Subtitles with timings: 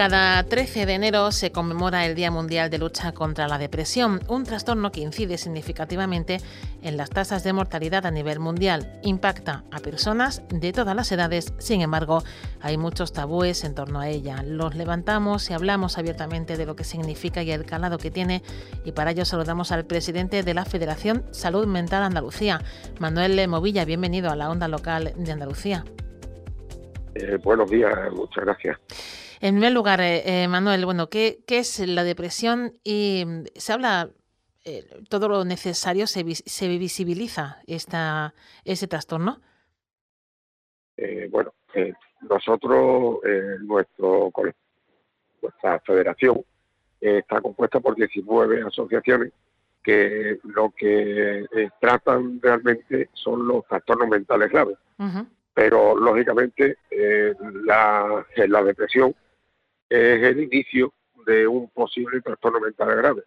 [0.00, 4.44] Cada 13 de enero se conmemora el Día Mundial de Lucha contra la Depresión, un
[4.44, 6.38] trastorno que incide significativamente
[6.80, 8.98] en las tasas de mortalidad a nivel mundial.
[9.02, 12.22] Impacta a personas de todas las edades, sin embargo,
[12.62, 14.42] hay muchos tabúes en torno a ella.
[14.42, 18.42] Los levantamos y hablamos abiertamente de lo que significa y el calado que tiene,
[18.86, 22.62] y para ello saludamos al presidente de la Federación Salud Mental Andalucía,
[23.00, 23.84] Manuel Movilla.
[23.84, 25.84] Bienvenido a la onda local de Andalucía.
[27.16, 28.78] Eh, buenos días, muchas gracias.
[29.42, 32.74] En primer lugar, eh, eh, Manuel, bueno, ¿qué, ¿qué, es la depresión?
[32.84, 34.10] Y mm, se habla
[34.64, 38.34] eh, todo lo necesario, se, se visibiliza esta,
[38.64, 39.40] ese trastorno.
[40.98, 41.94] Eh, bueno, eh,
[42.28, 43.20] nosotros,
[43.62, 44.30] nuestro
[45.40, 46.44] nuestra federación
[47.00, 49.32] está compuesta por 19 asociaciones
[49.82, 51.46] que lo que
[51.80, 54.76] tratan realmente son los trastornos mentales graves.
[54.98, 55.26] Uh -huh.
[55.54, 56.76] Pero lógicamente
[57.64, 59.14] la, la depresión
[59.90, 60.94] es el inicio
[61.26, 63.24] de un posible trastorno mental grave,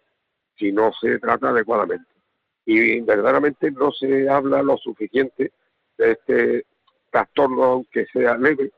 [0.58, 2.10] si no se trata adecuadamente.
[2.64, 5.52] Y verdaderamente no se habla lo suficiente
[5.98, 6.66] de este
[7.10, 8.72] trastorno, aunque sea leve,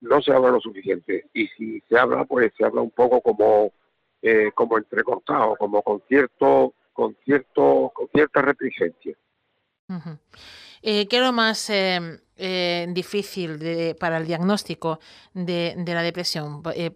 [0.00, 1.26] no se habla lo suficiente.
[1.32, 3.72] Y si se habla, pues se habla un poco como,
[4.20, 9.16] eh, como entrecortado, como con cierto, con cierto, con cierta reticencia.
[9.88, 10.18] Uh -huh.
[10.82, 15.00] eh, ¿Qué es lo más eh, eh, difícil de, para el diagnóstico
[15.32, 16.62] de, de la depresión?
[16.74, 16.90] Eh,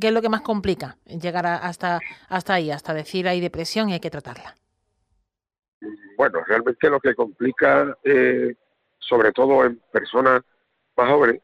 [0.00, 3.88] ¿Qué es lo que más complica llegar a, hasta, hasta ahí, hasta decir hay depresión
[3.88, 4.54] y hay que tratarla?
[6.16, 8.54] Bueno, realmente lo que complica, eh,
[8.98, 10.42] sobre todo en personas
[10.96, 11.42] más jóvenes,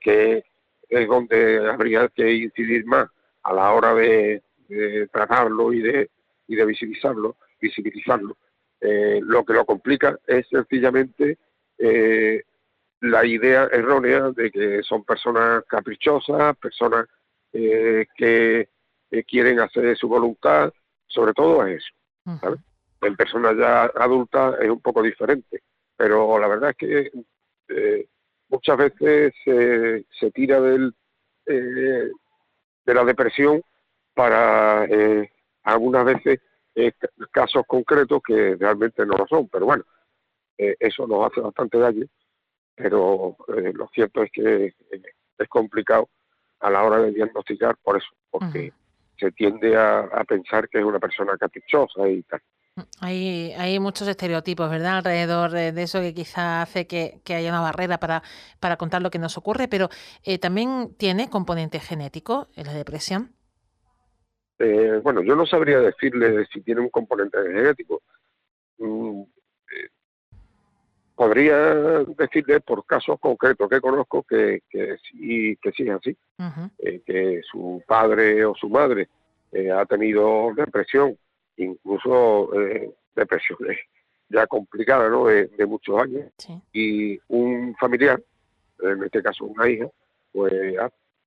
[0.00, 0.44] que
[0.88, 3.08] es donde habría que incidir más
[3.42, 6.10] a la hora de, de tratarlo y de,
[6.46, 8.36] y de visibilizarlo, visibilizarlo.
[8.80, 11.38] Eh, lo que lo complica es sencillamente
[11.78, 12.42] eh,
[13.00, 17.06] la idea errónea de que son personas caprichosas, personas
[17.52, 18.68] eh, que
[19.26, 20.72] quieren hacer su voluntad,
[21.06, 22.38] sobre todo es eso.
[22.40, 22.60] ¿sabes?
[23.00, 25.62] En personas ya adultas es un poco diferente,
[25.96, 27.10] pero la verdad es que
[27.68, 28.06] eh,
[28.48, 30.94] muchas veces se, se tira del,
[31.46, 32.10] eh,
[32.84, 33.62] de la depresión
[34.14, 35.30] para eh,
[35.64, 36.40] algunas veces
[37.30, 39.84] casos concretos que realmente no lo son, pero bueno,
[40.56, 42.06] eso nos hace bastante daño,
[42.74, 44.74] pero lo cierto es que
[45.38, 46.08] es complicado
[46.60, 49.18] a la hora de diagnosticar por eso, porque uh -huh.
[49.18, 52.40] se tiende a, a, pensar que es una persona caprichosa y tal.
[53.00, 54.98] Hay, hay muchos estereotipos, ¿verdad?
[54.98, 58.22] Alrededor de, eso que quizá hace que, que, haya una barrera para,
[58.60, 59.90] para contar lo que nos ocurre, pero
[60.24, 63.34] eh, también tiene componente genético en la depresión.
[64.58, 68.02] Eh, bueno, yo no sabría decirle si tiene un componente genético.
[68.78, 69.90] Mm, eh,
[71.32, 76.42] podría decirle por casos concretos que conozco que, que, sí, que sí es así, uh
[76.42, 76.70] -huh.
[76.78, 79.08] eh, que su padre o su madre
[79.50, 81.16] eh, ha tenido depresión,
[81.56, 83.78] incluso eh, depresiones
[84.28, 85.26] ya complicadas, ¿no?
[85.26, 86.52] De, de muchos años, sí.
[86.74, 88.22] y un familiar,
[88.82, 89.86] en este caso una hija,
[90.32, 90.52] pues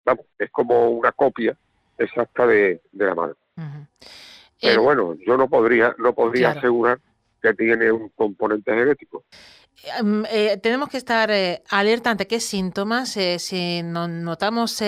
[0.06, 1.58] vamos, es como una copia
[1.98, 3.36] exacta de, de la madre.
[3.58, 3.88] Uh -huh.
[4.62, 6.60] Pero eh, bueno, yo no podría, no podría claro.
[6.60, 7.00] asegurar
[7.42, 9.24] que tiene un componente genético.
[10.32, 14.82] Eh, tenemos que estar eh, alerta ante qué síntomas, eh, si no, notamos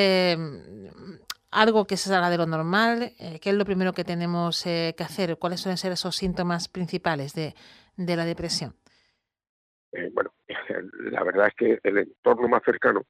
[1.51, 5.37] algo que se salga de lo normal, qué es lo primero que tenemos que hacer,
[5.37, 7.53] cuáles suelen ser esos síntomas principales de,
[7.95, 8.75] de la depresión.
[10.13, 10.33] bueno,
[11.11, 13.03] la verdad es que el entorno más cercano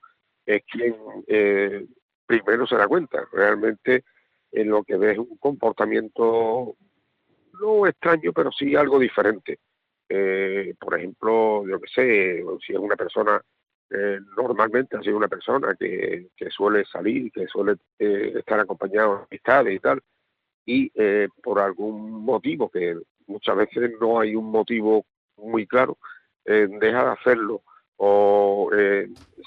[0.45, 0.95] es quien
[2.25, 3.27] primero se da cuenta.
[3.31, 4.03] Realmente
[4.51, 6.75] en lo que ve es un comportamiento
[7.59, 9.59] no extraño, pero sí algo diferente
[10.09, 13.41] eh, por ejemplo, yo que sé, si es una persona,
[13.89, 19.23] eh, normalmente ha sido una persona que, suele salir, que suele eh, estar acompañado de
[19.23, 20.01] amistades y tal,
[20.65, 25.05] y eh, por algún motivo, que muchas veces no hay un motivo
[25.37, 25.97] muy claro,
[26.45, 27.63] eh, deja de hacerlo
[27.99, 28.69] o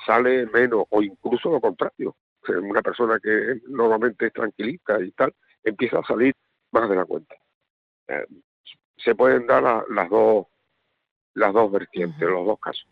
[0.04, 2.16] sale menos, o incluso lo contrario,
[2.48, 6.34] una persona que normalmente es tranquilista y tal, empieza a salir
[6.72, 7.36] más de la cuenta
[9.04, 10.46] se pueden dar a, las dos
[11.34, 12.34] las dos vertientes, uh -huh.
[12.34, 12.86] los dos casos.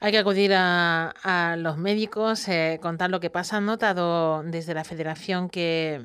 [0.00, 3.58] Hay que acudir a, a los médicos, eh, contar lo que pasa.
[3.58, 6.04] Han notado desde la federación que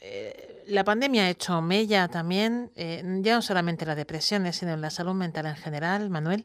[0.00, 4.72] eh, la pandemia ha hecho mella también, eh, ya no solamente en las depresiones, sino
[4.72, 6.44] en la salud mental en general, Manuel.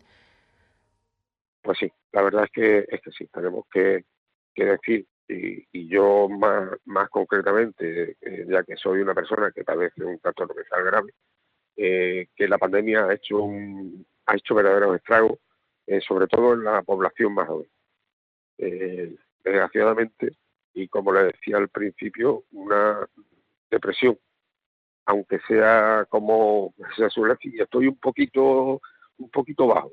[1.62, 4.06] pues sí, la verdad es que es que sí, tenemos que,
[4.56, 10.20] decir, y, yo más, más concretamente, eh, ya que soy una persona que padece un
[10.20, 11.14] trastorno mental grave,
[11.78, 15.40] eh, que la pandemia ha hecho un, ha hecho verdaderos estragos,
[15.88, 17.70] eh, sobre todo en la población más joven.
[19.44, 20.38] desgraciadamente,
[20.74, 23.08] y como le decía al principio, una
[23.70, 24.18] depresión,
[25.06, 28.82] aunque sea como se suele decir, estoy un poquito,
[29.18, 29.92] un poquito bajo,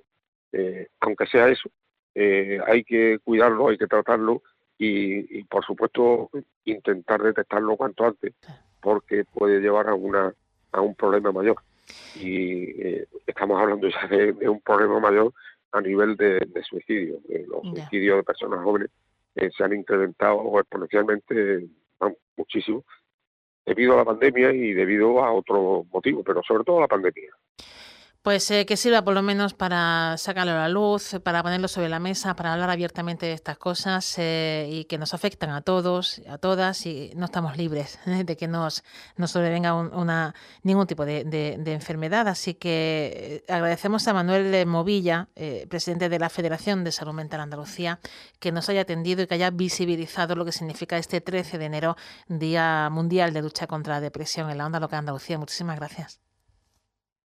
[0.53, 1.71] eh, aunque sea eso,
[2.15, 4.43] eh, hay que cuidarlo, hay que tratarlo
[4.83, 6.31] y, por supuesto
[6.65, 8.35] intentar detectarlo cuanto antes,
[8.81, 10.35] porque puede llevar a una
[10.73, 11.57] a un problema mayor.
[12.17, 15.33] Y eh, estamos hablando ya de, un problema mayor
[15.73, 17.21] a nivel de, suicidio.
[17.49, 18.91] los suicidios de personas jóvenes
[19.35, 21.69] se han incrementado exponencialmente
[22.37, 22.85] muchísimo
[23.65, 27.31] debido a la pandemia y debido a otros motivos, pero sobre todo a la pandemia.
[28.23, 31.89] Pues eh, que sirva por lo menos para sacarlo a la luz, para ponerlo sobre
[31.89, 36.21] la mesa, para hablar abiertamente de estas cosas eh, y que nos afectan a todos,
[36.29, 38.25] a todas y no estamos libres ¿eh?
[38.27, 38.85] de que nos,
[39.17, 41.23] nos sobrevenga una, ningún tipo de,
[41.65, 42.29] enfermedad.
[42.29, 45.31] Así que agradecemos a Manuel Movilla,
[45.71, 48.01] presidente de la Federación de Salud Mental Andalucía,
[48.39, 51.97] que nos haya atendido y que haya visibilizado lo que significa este 13 de enero,
[52.29, 55.39] Día Mundial de Lucha contra la Depresión en la Onda Local Andalucía.
[55.39, 56.30] Muchísimas gracias.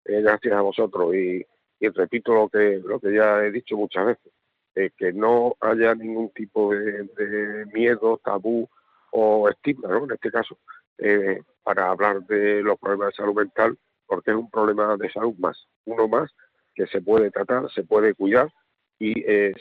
[0.04, 1.46] Eh, gracias a vosotros y,
[1.80, 4.32] repito lo que lo que ya he dicho muchas veces
[4.74, 8.66] eh, que no haya ningún tipo de, miedo tabú
[9.10, 10.04] o estigma ¿no?
[10.04, 10.56] en este caso
[10.96, 15.34] eh, para hablar de los problemas de salud mental porque es un problema de salud
[15.36, 16.30] más uno más
[16.74, 18.50] que se puede tratar se puede cuidar
[18.98, 19.12] y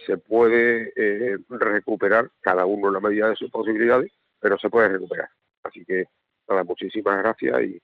[0.05, 0.93] se puede
[1.49, 5.27] recuperar cada uno en la medida de sus posibilidades pero se puede recuperar
[5.63, 6.05] así que
[6.47, 7.81] nada muchísimas gracias y